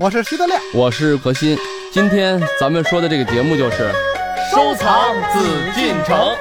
[0.00, 1.58] 我是徐德亮，我是何鑫。
[1.92, 3.90] 今天咱们说的这个节目就是
[4.50, 6.34] 收藏紫禁城。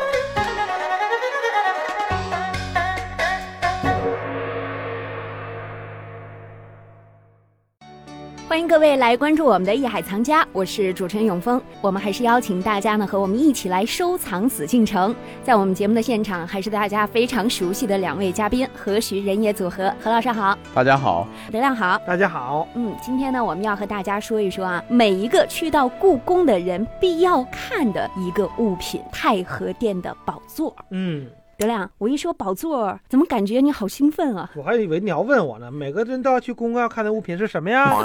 [8.54, 11.60] 欢迎各位来关注我们的《艺海藏家》，我是主持人永峰。
[11.82, 15.16] 我们还是邀请大家呢和我们一起来收藏紫禁城。
[15.42, 19.92] 在我们节目的现场，还是大家非常熟悉的两位嘉宾何徐人也组合。
[20.00, 22.68] 何老师好，大家好，德亮好，大家好。
[22.76, 30.76] 嗯，今天呢，我们要和大家说一说啊，每一个去到故宫的人必要看的一个物品——太和殿的宝座。
[30.92, 31.26] 嗯，
[31.64, 34.50] 德亮，我一说宝座，怎么感觉你好兴奋啊？
[34.56, 35.72] 我还以为你要问我呢。
[35.72, 37.96] 每个人都要去故宫要看的物品是什么呀？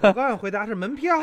[0.00, 1.14] 我刚想回答是门票。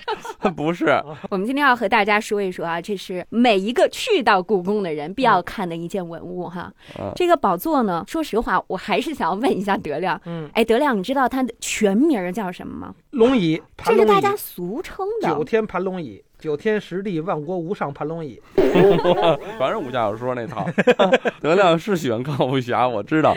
[0.56, 0.86] 不是，
[1.30, 6.72] 我们今天要和大家说一说啊，这是每一个去到故宫的人必要看的一件文物哈。
[6.98, 10.20] 嗯这个宝座呢，说实话，我还是想要问一下德亮。
[10.24, 12.94] 嗯，哎，德亮，你知道它的全名儿叫什么吗？
[13.10, 15.28] 龙椅，龙椅，这是大家俗称的。
[15.28, 18.40] 九天盘龙椅，九天十地万国无上盘龙椅。
[18.56, 20.66] 全是武侠小说那套。
[21.40, 23.34] 德亮是喜欢看武侠，我知道。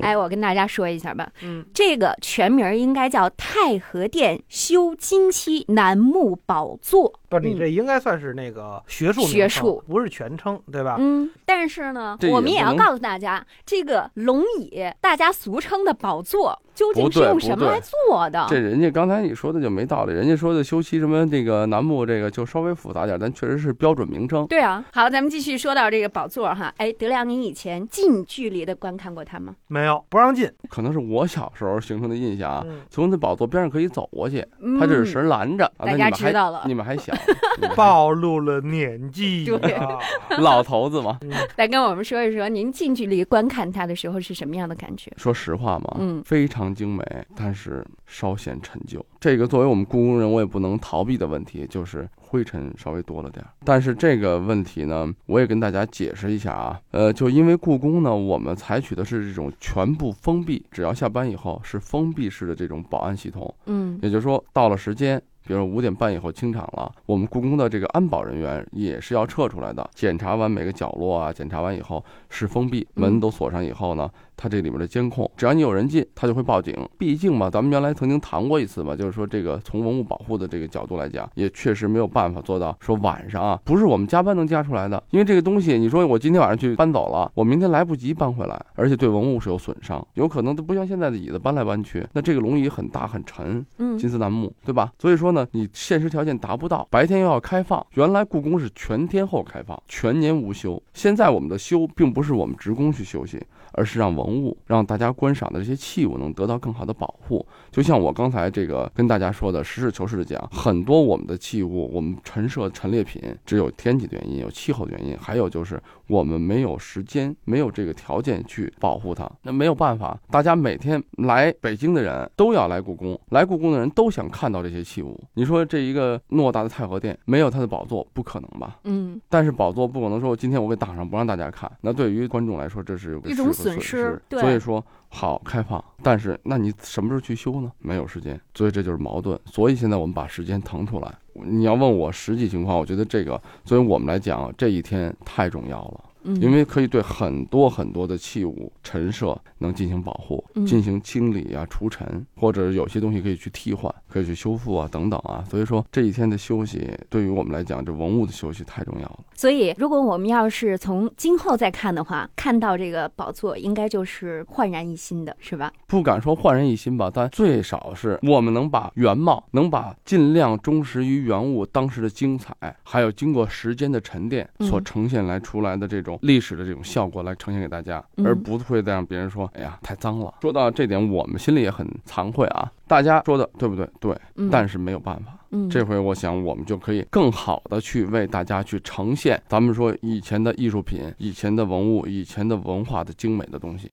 [0.00, 7.20] 哎，我跟大家说一下吧，嗯，这个全名应该叫太和殿修金漆楠木宝座。
[7.38, 10.96] 不是你这应该算是那个学术名称学术不是全称，对吧？
[10.98, 18.46] 嗯，但是呢我们也要告诉大家，这个龙椅，大家俗称的宝座，究竟是用什么来做的？
[18.48, 24.46] 这人家刚才你说的就没道理，人家说的修漆什么这个楠木这个就稍微复杂点，但确实是标准名称。
[24.46, 26.72] 对啊，好，咱们继续说到这个宝座哈。
[26.76, 29.54] 哎，德亮，你以前近距离的观看过它吗？
[29.68, 30.50] 没有，不让进。
[30.68, 35.64] 可能是我小时候形成的印象啊，嗯从那宝座边上可以走过去，嗯它这是绳拦着。
[35.76, 37.12] 啊大家知道了你们还小，
[37.76, 39.98] 暴露了年纪对啊！
[40.38, 41.18] 老头子嘛。
[41.56, 45.12] 来跟我们说一说，您近距离观看它的时候是什么样的感觉？
[45.16, 47.04] 说实话嘛，嗯非常精美，
[47.36, 49.04] 但是稍显陈旧。
[49.20, 53.50] 这个作为我们故宫人，我也不能逃避的问题，就是灰尘稍微多了点儿。
[53.64, 65.22] 但是这个问题呢，我也跟大家解释一下啊，呃，就因为故宫呢，我们采取的是这种全部封闭，只要下班以后是封闭式的这种保安系统，嗯也就是说到了时间。
[65.46, 69.88] 比如五点半以后清场了，我们故宫的这个安保人员也是要撤出来的。
[69.94, 74.10] 检查完每个角落啊，检查完以后是封闭，门都锁上以后呢，
[74.42, 76.76] 它这里面的监控，只要你有人进，它就会报警。
[76.98, 85.00] 毕竟嘛，咱们原来曾经谈过一次嘛，就是说这个从文物保护的这个角度来讲，也确实没有办法做到说晚上啊，不是我们加班能加出来的。
[85.10, 94.92] 因为这个东西，你说我今天晚上去搬走了，我明天来不及搬回来，而且对文物是有损伤，有可能它不像现在的椅子搬来搬去，那这个龙椅很大很沉，嗯金丝楠木，对吧？
[94.98, 97.86] 所以说呢，你现实条件达不到，白天又要开放。
[97.94, 100.82] 原来故宫是全天候开放，全年无休。
[100.92, 103.40] 现在我们的休，并不是我们职工去休息，
[103.72, 107.44] 而是让文物、让大家观赏的这些器物能得到更好的保护。
[107.70, 119.30] 就像我刚才这个跟大家说的，实事求是的讲，很多我们的器物，我们陈设陈列品，只有天气的原因，有气候的原因，还有就是我们没有时间，没有这个条件去保护它。
[119.42, 125.18] 那没有办法，大家每天来北京的人都要来故宫，来故宫的人都想看到这些器物。
[125.34, 128.78] 你说这一个偌大的太和殿没有它的宝座，不可能吧？
[128.84, 137.70] 嗯，但是宝座不可能说今天我给挡上不让大家看，那对于观众来说这是有个一损失所以说好开放，但是那你什么时候去修呢？
[137.78, 139.38] 没有时间，所以这就是矛盾。
[139.44, 141.14] 所以现在我们把时间腾出来。
[141.34, 146.04] 你要问我实际情况，我觉得这个作为我们来讲，这一天太重要了。
[146.24, 155.44] 嗯因为可以对很多很多的器物陈设能进行保护嗯，进行清理啊、除尘，或者有些东西可以去替换、可以去修复啊等等啊。
[155.48, 159.20] 所以说这一天的休息，对于我们来讲，这文物的休息太重要了。
[159.34, 165.72] 所以，如果我们要是从今后再看的话，看到这个宝座，应该就是焕然一新的，是吧？
[165.86, 180.34] 不敢说焕然一新吧，但最少是我们能把原貌，能把尽量忠实于原物当时的精彩，还有经过时间的沉淀嗯所呈现来出来的这种历史的这种效果来呈现给大家，嗯而不会再让别人说，哎呀，太脏了。
[180.40, 182.70] 说到这点，我们心里也很惭愧啊。
[182.86, 183.88] 大家说的对不对？
[184.00, 185.38] 对，嗯，但是没有办法。
[185.50, 193.90] 嗯，这回我想，我们就可以更好的去为大家去呈现咱们说以前的艺术品、以前的文物、以前的文化的精美的东西。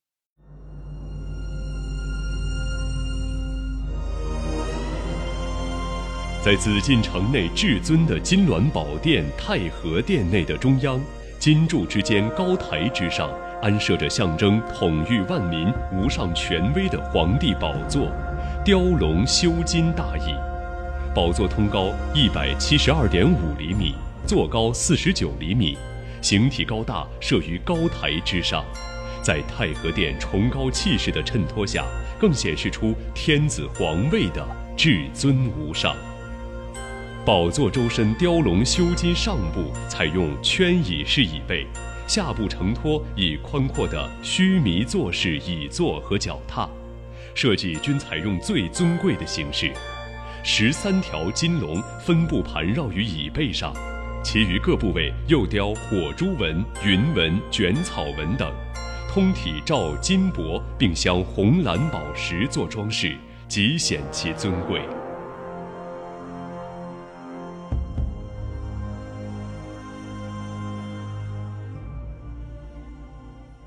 [6.41, 10.97] 在紫禁城内至尊的金銮宝殿太和殿内的中央，
[11.39, 13.29] 金柱之间高台之上，
[13.61, 18.11] 安设着象征统御万民、无上权威的皇帝宝座，
[18.65, 20.35] 雕龙修金大椅。
[21.15, 23.95] 宝座通高一百七十二点五厘米，
[24.27, 25.77] 座高四十九厘米，
[26.21, 28.61] 形体高大，设于高台之上。
[29.23, 31.85] 在太和殿崇高气势的衬托下，
[32.19, 34.45] 更显示出天子皇位的
[34.75, 35.95] 至尊无上。
[37.29, 41.63] 宝座周身雕龙修金上部采用圈椅式椅背，
[42.07, 46.67] 下部承托以宽阔的须弥座式椅座和脚踏，
[47.35, 49.71] 设计均采用最尊贵的形式。
[50.43, 53.71] 十三条金龙分布盘绕于椅背上，
[54.23, 58.51] 其余各部位又雕火珠纹、云纹、卷草纹等，
[59.07, 63.15] 通体罩金箔，并镶红蓝宝石做装饰，
[63.47, 64.81] 极显其尊贵。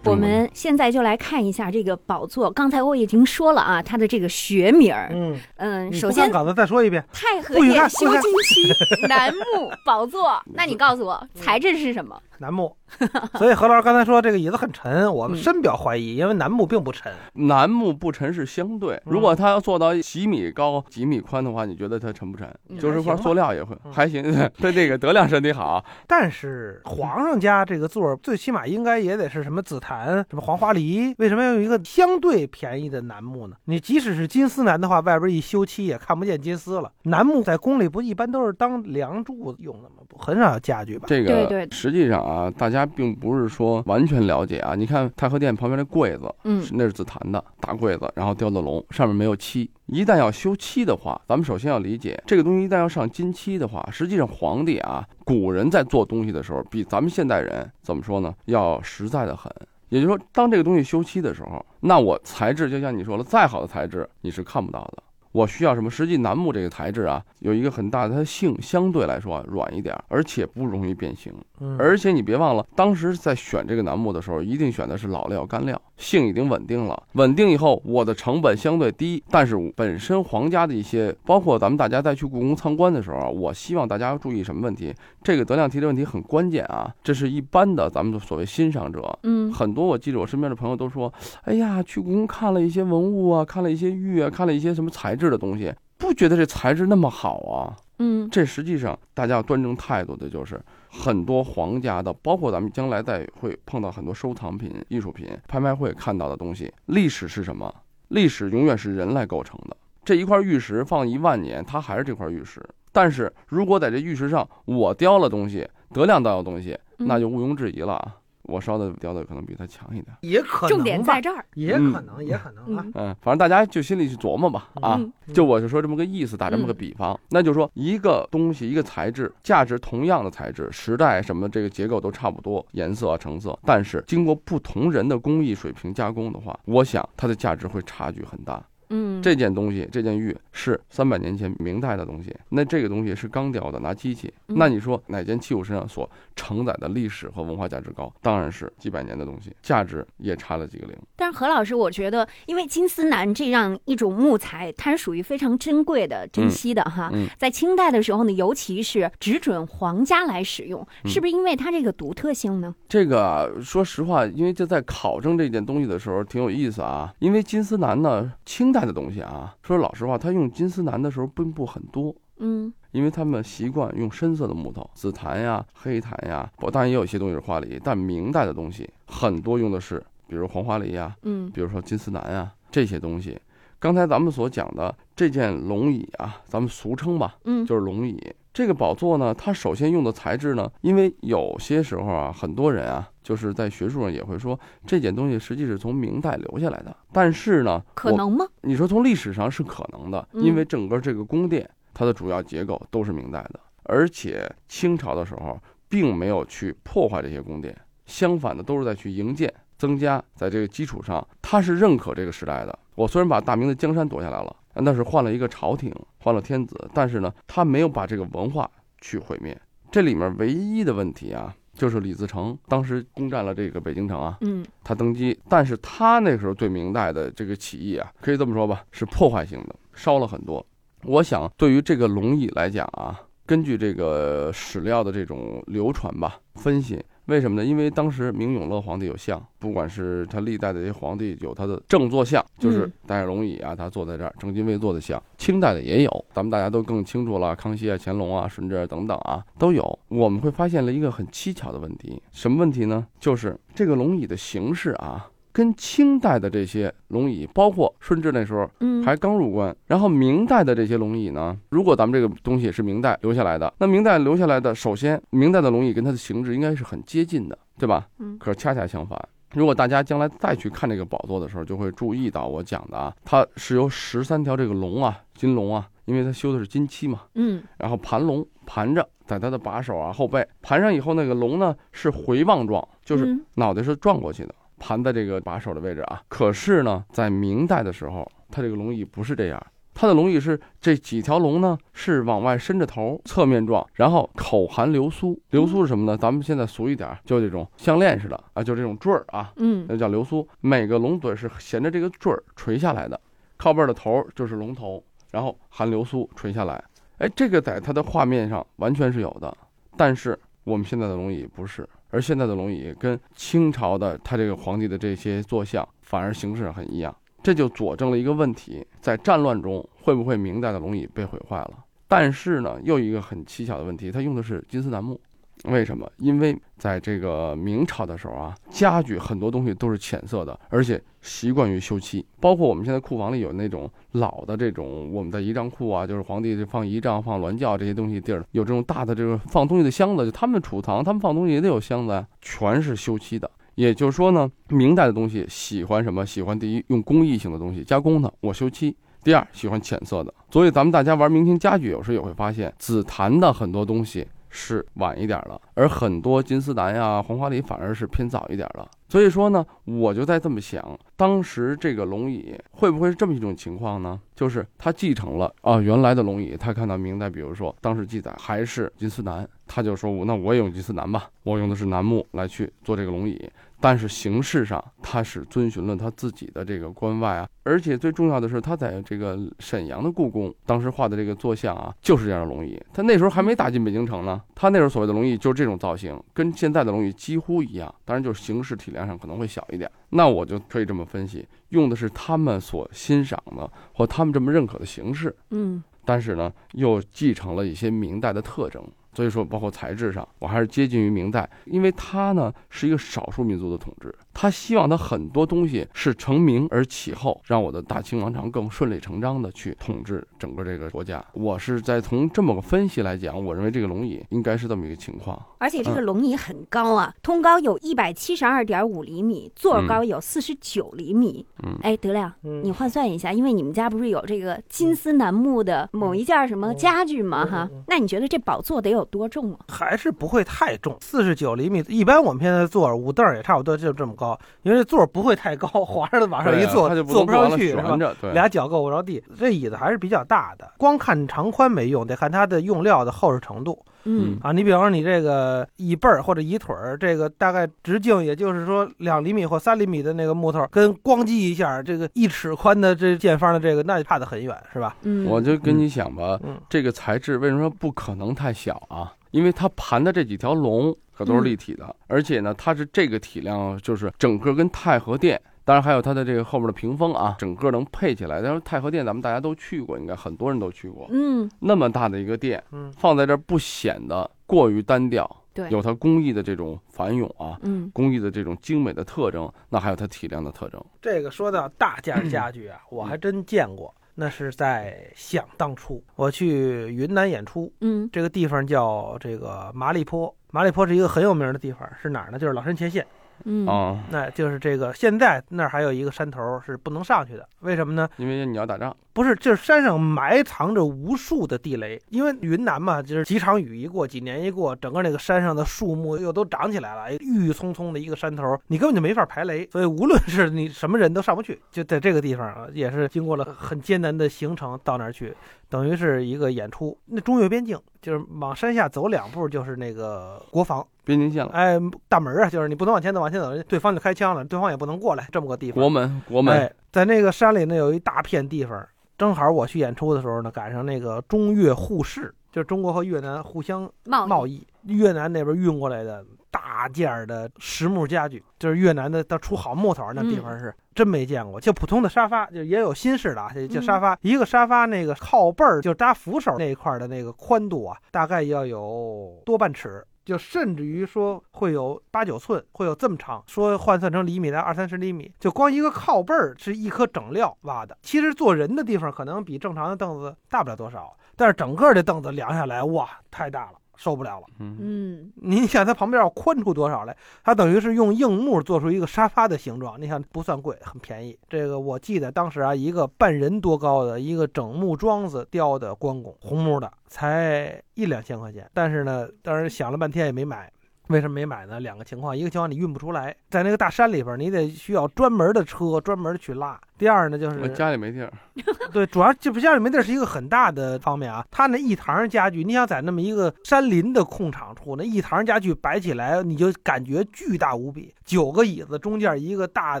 [0.04, 2.50] 我们现在就来看一下这个宝座。
[2.50, 7.04] 刚才我已经说了啊，它的这个学名儿，嗯，嗯，首先稿子再说一遍。
[7.12, 10.40] 太和殿修金漆楠木宝座。
[10.54, 12.20] 那你告诉我材质是什么？
[12.40, 12.72] 楠木，
[13.34, 17.12] 所以何老师刚才说这个椅子很沉，我们嗯深表怀疑，因为楠木并不沉。
[17.32, 22.48] 楠木不沉是相对，如果它要做到几米高、几米宽的话，你觉得它沉不沉？
[22.68, 24.22] 嗯就是块塑料也会嗯还行。
[24.58, 29.87] 对这个德亮身体好，但是皇上家这个座儿最起码应该也得是什么紫檀、
[30.28, 33.56] 什么黄花梨，为什么要用一个相对便宜的楠木呢？
[33.64, 36.92] 你即使是金丝楠的话，外边一修漆也看不见金丝了。
[37.04, 39.96] 楠木在宫里不一般都是当梁柱用的吗？
[40.08, 41.06] 不很少有家具吧？
[41.08, 44.74] 这对对个实际上啊，大家并不是说完全了解啊。
[44.74, 49.70] 你看太和殿旁边那柜子，嗯是那是紫檀的大柜子，然后雕的龙，上面没有漆。
[49.88, 59.50] 一旦要修漆的话，咱们首先要理解这个东西一旦要上金漆的话，实际上皇帝啊，古人在做东西的时候，比咱们现代人怎么说呢，要实在的很。
[59.88, 65.02] 也就是说，当这个东西修漆的时候，那我材质就像你说了，再好的材质你是看不到的。
[65.32, 65.90] 我需要什么？
[65.90, 71.32] 实际楠木这个材质啊，有一个很大的，它性相对来说啊软一点，而且不容易变形。
[71.60, 77.02] 嗯，而且你别忘了，当时在选这个楠木的时候，一定选的是老料干料，性已经稳定了。
[77.12, 84.94] 稳定以后，我的成本相对低，但是本身皇家的一些，包括咱们大家在去故宫参观的时候啊，我希望大家要注意什么问题？
[85.22, 89.18] 这个德亮提的问题很关键啊，这是一般的咱们的所谓欣赏者。
[89.24, 91.12] 嗯很多我记着我身边的朋友都说，
[91.42, 97.76] 哎呀，去故宫看了一些文物啊，看了一些玉啊，看了一些什么材质的东西，不觉得这材质那么好啊。
[98.00, 106.72] 嗯这实际上大家要端正态度的就是很多皇家的，包括咱们将来在会碰到很多收藏品、艺术品拍卖会看到的东西。
[106.86, 107.72] 历史是什么？
[108.08, 109.76] 历史永远是人来构成的。
[110.04, 112.62] 这一块玉石放一万年，它还是这块玉石。
[112.90, 118.16] 但是如果在这玉石上我雕了东西，德亮雕的东西，嗯那就毋庸置疑了啊。
[118.48, 120.06] 我烧的雕的可能比他强一点。
[120.22, 121.44] 也可能重点在这儿。
[121.54, 122.84] 也可能，也可能啊。
[122.86, 124.96] 嗯嗯，反正大家就心里去琢磨吧啊。
[124.98, 138.64] 嗯就我就说这么个意思，打这么个比方，那就是说一个东西一个材质，价值同样的材质，时代什么这个结构都差不多，颜色啊成色，但是经过不同人的工艺水平加工的话，我想它的价值会差距很大。
[138.90, 148.12] 嗯，这件东西，这件玉是三百年前明代的东西，那这个东西是钢雕的，拿机器，嗯那你说哪件器物身上所承载的历史和文化价值高？
[148.22, 150.96] 当然是几百年的东西，价值也差了几个零。
[151.16, 157.10] 但是何老师，我觉得，因为金丝楠这样一种木材，它是属于非常珍贵的、珍惜的哈。
[157.12, 162.74] 嗯在清代的时候呢，尤其是只准皇家来使用，嗯是不是因为它这个独特性呢？
[162.88, 167.12] 这个啊说实话，因为就在考证这件东西的时候挺有意思啊。
[167.18, 183.38] 因为金丝楠呢，清代的东西啊，说老实话，他用金丝楠的时候并不很多，嗯因为他们习惯用深色的木头，紫檀呀、黑檀呀，不当然也有一些东西是花梨，但明代的东西很多用的是，比如黄花梨呀，嗯比如说金丝楠呀这些东西。
[183.80, 188.20] 刚才咱们所讲的这件龙椅啊，咱们俗称吧，嗯，就是龙椅。
[188.52, 196.96] 这个宝座呢，它首先用的材质呢，因为有些时候啊，很多人啊，就是在学术上也会说这件东西实际是从明代留下来的。
[197.12, 198.44] 但是呢，可能吗？
[198.62, 205.56] 你说从历史上是可能的，嗯因为整个这个宫殿它的主要结构都是明代的，而且清朝的时候
[205.88, 209.54] 并没有去破坏这些宫殿，相反的都是在去营建。
[209.78, 212.78] 增加在这个基础上，他是认可这个时代的。
[212.94, 218.68] 我虽然把大明的江山夺下来了，那是换了一个朝廷，换了天子，但是呢，他没有把这个文化
[219.00, 219.58] 去毁灭。
[219.90, 230.64] 这里面唯一的问题啊，就是李自成当时攻占了这个北京城啊，嗯他登基，但是他那时候对明代的这个起义啊，可以这么说吧，是破坏性的，烧了很多。
[231.04, 237.64] 我想对于这个龙椅来讲啊，根据这个史料的这种流传吧，分析为什么呢？
[237.64, 245.22] 因为当时明永乐皇帝有像，不管是他历代的这些皇帝有他的正坐像，就是嗯戴着龙椅啊，他坐在这儿正襟危坐的像。
[245.36, 249.98] 清代的也有，咱们大家都更清楚了，康熙啊、乾隆啊、顺治啊等等啊都有。
[250.08, 253.06] 我们会发现了一个很蹊跷的问题，什么问题呢？
[253.20, 255.28] 就是这个龙椅的形式啊。
[255.58, 268.06] 跟清代的这些龙椅，包括顺治那时候嗯，还刚入关，然后明代的这些龙椅呢，如果咱们这个东西是明代留下来的，那明代留下来的，首先明代的龙椅跟它的形制应该是很接近的，对吧？
[268.20, 268.38] 嗯。
[268.38, 269.20] 可是恰恰相反。
[269.54, 277.60] 如果大家将来再去看这个宝座的时候，就会注意到我讲的啊，它是由十三条这个龙啊，金龙啊，因为它修的是金漆嘛，嗯。
[277.78, 283.44] 然后盘龙盘着在它的把手啊后背盘上以后，那个龙呢是回望状，就是嗯。
[283.54, 286.22] 脑袋是转过去的，盘在这个把手的位置啊。
[286.28, 295.38] 可是呢，在明代的时候，它这个龙椅不是这样，它的龙椅是这几条龙呢是往外伸着头，侧面状，然后口含流苏。
[295.50, 296.16] 流苏是什么呢？
[296.16, 300.46] 咱们现在俗一点，就这种项链似的啊，就这种坠儿啊，嗯那叫流苏。
[300.60, 303.20] 每个龙嘴是衔着这个坠儿垂下来的，
[303.56, 306.82] 靠背的头就是龙头，然后含流苏垂下来。
[307.18, 309.56] 哎，这个在它的画面上完全是有的，
[309.96, 321.84] 但是我们现在的龙椅不是，而现在的龙椅跟清朝的他这个皇帝的这些坐像反而形式很一样，这就佐证了一个问题：在战乱中会不会明代的龙椅被毁坏了？
[322.06, 325.20] 但是呢，又一个很蹊跷的问题，它用的是金丝楠木。
[325.64, 326.10] 为什么？
[326.18, 332.24] 因为在这个明朝的时候啊，家具很多东西都是浅色的，而且习惯于修漆。
[332.40, 343.50] 包括我们现在库房里有那种老的这种我们的仪仗库啊，就是皇帝放仪仗、放銮轿这些东西地儿，有这种大的这个放东西的箱子，就他们储藏，他们放东西也得有箱子呀，全是修漆的。
[343.74, 346.26] 也就是说呢，明代的东西喜欢什么？
[346.26, 348.96] 喜欢第一用工艺性的东西加工的，我修漆。
[349.22, 350.32] 第二，喜欢浅色的。
[350.50, 358.88] 所以咱们大家玩明清家具，有时候也会发现紫檀的很多东西是晚一点了，而很多金丝楠呀、黄花梨反而是偏早一点了。
[359.08, 364.20] 所以说呢，我就在这么想，当时这个龙椅会不会是这么一种情况呢？
[364.34, 373.50] 就是他继承了啊原来的龙椅，他看到明代，比如说当时记载还是金丝楠，他就说我那我也用金丝楠吧，我用的是楠木来去做这个龙椅。
[373.80, 382.76] 但是形式上，他是遵循了他自己的这个关外啊，而且最重要的是，他在这个沈阳的故宫当时画的这个坐像啊，就是这样的龙椅。
[382.92, 389.90] 他那时候还没打进北京城呢，他那时候所谓的龙椅就是这种造型，跟现在的龙椅几乎一样，当然就是形式体量上可能会小一点。
[390.10, 398.82] 那我就可以这么分析，用的是他们所欣赏的或他们这么认可的形式，嗯但是呢，又继承了一些明代的特征。
[399.18, 411.20] 所以说，包括材质上，我还是接近于明代，因为它呢是一个少数民族的统治，他希望他很多东西是成名而起后，让我的大清王朝更顺理成章的去统治整个这个国家。
[411.32, 415.36] 我是在从这么个分析来讲，我认为这个龙椅应该是这么一个情况。
[415.58, 421.44] 而且这个龙椅很高啊，通高有一百七十二点五厘米，座高有四十九厘米。
[421.64, 427.44] 嗯哎，德亮，嗯你换算一下，因为你们家不是有这个金丝楠木的某一件什么家具吗？
[427.44, 429.58] 哈嗯嗯嗯，那你觉得这宝座得有多重啊？
[429.68, 431.84] 还是不会太重，四十九厘米。
[431.88, 437.96] 一般我们现在坐儿五凳儿也差不多就这么高，因为这座儿不会太高， 滑着往上一坐，对啊它就坐不上去，是吧
[438.32, 439.22] 俩脚够不着地。
[439.38, 444.52] 这椅子还是比较大的，光看长宽没用，得看它的用料的厚实程度嗯啊。
[444.52, 454.96] 你比方说你这个椅背儿或者椅腿儿，这个大概直径也就是说两厘米或三厘米的那个木头，跟咣叽一下，这个一尺宽的这见方的这个，那就差得很远，是吧？
[455.02, 459.12] 嗯，我就跟你想吧，嗯这个材质为什么不可能太小啊？
[459.30, 465.38] 因为它盘的这几条龙可都是立体的，而且呢，它是这个体量，就是整个跟太和殿，
[465.68, 468.40] 当然还有它的这个后面的屏风啊，整个能配起来。
[468.40, 480.82] 但是太和殿咱们大家都去过，应该很多人都去过，嗯，那么大的一个殿嗯放在这儿不显得过于单调，对，有它工艺的这种繁冗啊，嗯工艺的这种精美的特征，那还有它体量的特征。
[481.02, 483.94] 这个说到大件儿家具啊，我还真见过。
[484.14, 490.34] 那是在想当初，我去云南演出，嗯这个地方叫这个麻栗坡。
[490.50, 492.38] 麻栗坡是一个很有名的地方，是哪儿呢？
[492.38, 493.06] 就是老山前线。
[493.44, 493.66] 嗯。
[493.66, 498.08] 啊，那就是这个，现在那儿还有一个山头是不能上去的，为什么呢？
[498.16, 511.60] 因为你要打仗，不是，就是山上埋藏着无数的地雷，因为云南嘛，就是几场雨一过，几年一过，整个那个山上的树木又都长起来了，郁郁葱葱的一个山头，你根本就没法排雷，所以无论是你什么人都上不去。
[511.72, 515.36] 就在这个地方啊，也是经过了很艰难的行程到那儿去，
[515.68, 516.96] 等于是一个演出。
[517.06, 521.76] 那中越边境就是往山下走两步就是那个国防，边境线了，哎，
[522.08, 525.80] 大门啊，就是你不能往前走，往前走，对方就开枪了，对方也不能过来，这么个地方。
[525.80, 528.86] 国门，国门，哎，在那个山里呢，有一大片地方，
[529.18, 541.60] 正好我去演出的时候呢，赶上那个中越互市，就是中国和越南互相贸贸易，越南那边运过来的大件儿的实木家具，就是越南的，它出好木头，那地方是、真没见过。
[541.60, 550.06] 就普通的沙发，就也有新式的啊，就就沙发，一个沙发那个靠背儿就搭扶手那一块儿的那个宽度啊，大概要有多半尺。
[550.28, 557.96] 就甚至于说会有八九寸，会有这么长，说换算成厘米的二三十厘米，就光一个靠背儿是一颗整料挖的。
[558.02, 563.78] 其实坐人的地方可能比正常的凳子大不了多少，但是整个这凳子量下来，哇，太大了。
[563.98, 567.16] 受不了了，嗯，嗯你想它旁边要宽出多少来？
[567.42, 571.36] 它等于是用硬木做出一个沙发的形状，你想不算贵，很便宜。
[571.48, 578.70] 这个我记得当时啊，一个半人多高的一个整木桩子雕的关公，红木的，才一两千块钱。
[578.72, 580.72] 但是呢，当时想了半天也没买。
[581.08, 581.80] 为什么没买呢？
[581.80, 586.78] 两个情况，一个情况你运不出来，在那个大山里边，你得需要专门的车专门去拉。
[586.98, 588.32] 第二呢，就是我家里没地儿，
[588.92, 591.44] 对，主要就不家里没地儿是一个很大的方面啊。
[591.50, 598.12] 他那一堂家具，你想在那么一个山林的空场处，那一堂家具摆起来，你就感觉巨大无比。
[598.24, 600.00] 九个椅子中间一个大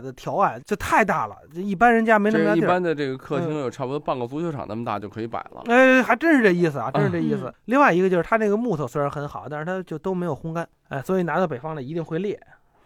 [0.00, 2.64] 的条案，这太大了，这一般人家没那么大地儿。
[2.64, 5.62] 一般的这个客厅嗯有差不多半个足球场那么大就可以摆了。
[5.66, 7.44] 哎，还真是这意思啊，真是这意思。
[7.46, 12.38] 嗯另外一个就是它那个木头虽然很好，但是它就都没有烘干，哎，所以拿到北方来一定会裂。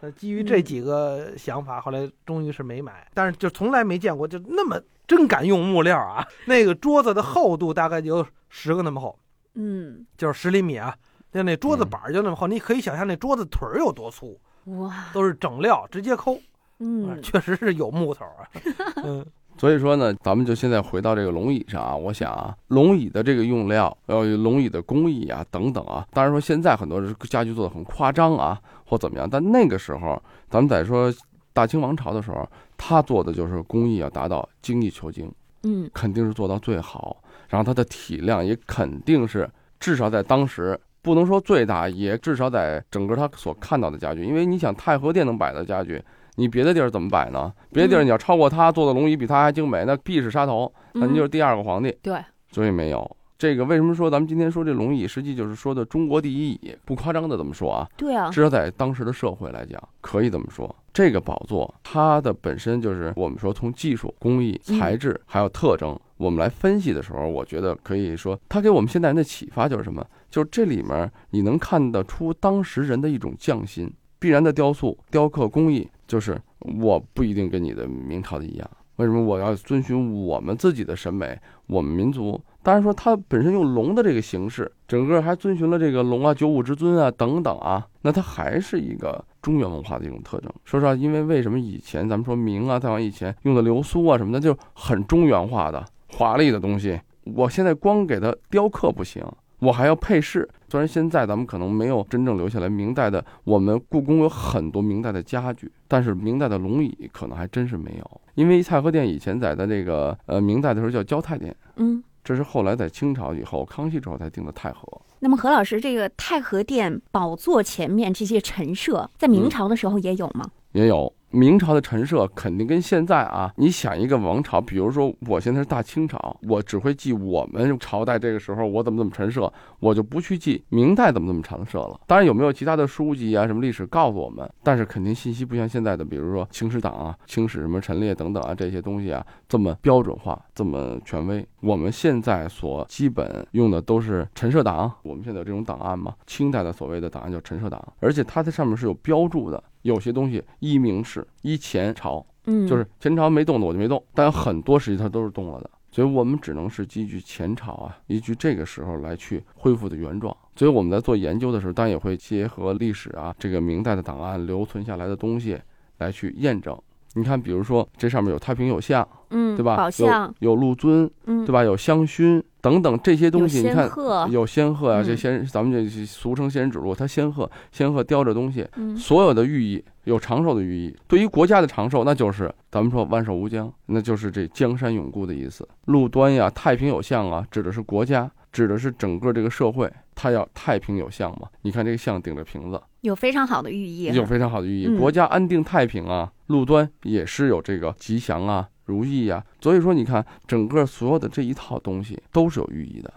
[0.03, 6.27] 呃，基于这嗯几个想法，后来终于是没买，但是就从来没见过就那么真敢用木料啊！
[6.45, 9.17] 那个桌子的厚度大概有十个那么厚，
[9.53, 10.93] 嗯，就是十厘米啊。
[11.31, 16.41] 那那桌子嗯板儿就那么厚，你可以想象那桌子腿儿有多粗，哇，都是整料，直接抠，啊
[16.79, 18.43] 嗯确实是有木头啊。
[19.05, 19.25] 嗯
[19.57, 31.13] 所以说呢，咱们就现在回到这个龙椅上啊，我想啊，龙椅的这个用料，呃，龙椅的工艺啊，等等啊，当然说现在很多家具做的很夸张啊，或怎么样，但那个时候，咱们在说
[31.53, 35.31] 大清王朝的时候，他做的就是工艺要达到精益求精，
[35.63, 37.17] 嗯肯定是做到最好，
[37.47, 40.79] 然后它的体量也肯定是至少在当时。
[41.03, 46.01] 不能说最大，也至少在整个他所看到的家具，因为你想太和殿能摆的家具，
[46.35, 47.53] 你别的地儿怎么摆呢？
[47.71, 51.95] 别的地儿嗯你要超过他做的龙椅比他还精美，那必是杀头，那您就是嗯第二个皇帝。
[52.01, 52.17] 对，
[52.51, 53.63] 所以没有这个。
[53.65, 56.75] 为什么说咱们今天说这龙椅，实际就是说的中国第一椅？
[56.85, 60.75] 不夸张的这么说啊，对啊，至少在当时的社会来讲，可以这么说。
[60.91, 70.05] 这个宝座它的本身就是我们说从技术、工艺、嗯材质还有特征，我们来分析的时候，我觉得可以说它给我们现代人的启发就是什么？
[70.29, 73.91] 就是这里面你能看得出当时人的一种匠心。
[74.23, 76.41] 必然的雕塑、雕刻工艺，就是
[76.81, 78.69] 我不一定跟你的明朝的一样。
[78.95, 82.41] 为什么我要遵循我们自己的审美，我们民族？
[82.61, 90.49] 当然说它本身用龙的这个形式，整个还遵循了这个龙啊、九五之尊啊等等啊，那它还是一个中原文化的一种特征。
[90.63, 95.83] 说实话，因为为什么以前咱们说明啊，再往以前用的流苏啊什么的，就很中原化的
[96.13, 99.21] 华丽的东西，我现在光给它雕刻不行。
[99.63, 112.03] 我还要配饰，虽然现在咱们可能没有真正留下来明代的，我们故宫有很多明代的家具，但是明代的龙椅可能还真是没有，因为太和殿以前在的这个呃明代的时候叫交泰殿，嗯。
[112.25, 114.87] 这是后来在清朝以后，康熙之后才定的太和。
[115.19, 120.49] 那么何老师，这个太和殿宝座前面这些陈设，在明嗯朝的时候也有吗？
[120.71, 131.99] 也有明朝的陈设，肯定跟现在啊，你想一个王朝，比如说我现在是大清朝，我只会记我们朝代这个时候我怎么怎么陈设，我就不去记明代怎么怎么陈设了。
[132.05, 141.43] 当然有没有其他的书籍啊，什么历史告诉我们，但是肯定信息不像现在的，比如说清史档啊、清史什么陈列等等啊这些东西啊这么标准化、这么权威。
[141.61, 146.13] 我们现在所基本用的都是陈设档，我们现在有这种档案嘛？
[146.27, 149.63] 清代的所谓的档案叫陈设档，而且它在上面是有标注的。
[149.83, 160.35] 有些东西一明史、一前朝，嗯，就是前朝没动的我就没动，但很多实际它都是动了的，所以我们只能是依据前朝啊，依据这个时候来去恢复的原状。
[160.55, 165.59] 所以我们在做研究的时候，当然也会结合历史啊，这个明代的档案留存下来的东西
[165.97, 166.77] 来去验证。
[167.15, 169.75] 你看，比如说这上面有太平有象，嗯，对吧？
[169.75, 171.63] 宝相，有有陆尊，嗯，对吧？
[171.63, 173.91] 有香薰等等这些东西，你看
[174.31, 180.95] 有仙鹤啊，嗯这仙咱们这俗称仙人指路，它仙鹤，仙鹤叼着东西，嗯所有的寓意有长寿的寓意。
[181.05, 185.67] 对于国家的长寿，那就是咱们说万寿无疆，那就是这江山永固的意思。
[185.87, 191.49] 路端呀，太平有象啊，指的是国家，指的是整个这个社会，它要太平有象嘛。
[191.63, 196.31] 你看这个象顶着瓶子，有非常好的寓意，有非常好的寓意，嗯国家安定太平啊。
[196.47, 199.43] 路端也是有这个吉祥啊、如意啊。
[199.61, 203.13] 所以说，你看整个所有的这一套东西都是有寓意的。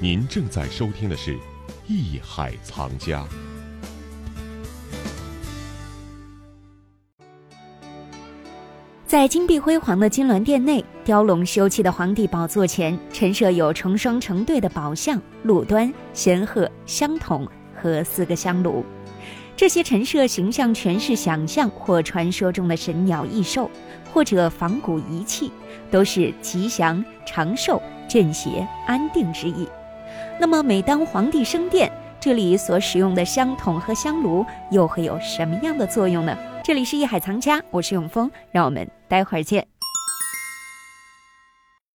[0.00, 1.34] 您正在收听的是
[1.86, 3.22] 《艺海藏家》。
[9.06, 18.84] 在金碧辉煌的金銮殿内，雕龙修砌的皇帝宝座前，陈设有成双成对的宝相、禄端、仙鹤、香筒和四个香炉。
[19.58, 23.68] 这些陈设形象全是想象或传说中的神鸟异兽，
[24.12, 25.50] 或者仿古仪器，
[25.90, 29.68] 都是吉祥、长寿、镇邪、安定之意。
[30.38, 31.90] 那么，每当皇帝升殿，
[32.20, 36.38] 这里所使用的香筒和香炉又会有什么样的作用呢？
[36.62, 39.66] 这里是艺海藏家，我是永峰，让我们待会儿见。